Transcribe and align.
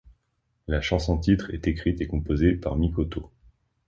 La 0.65 0.81
chanson-titre 0.81 1.53
est 1.53 1.67
écrite 1.67 2.01
et 2.01 2.07
composée 2.07 2.53
par 2.55 2.75
Mikoto. 2.75 3.29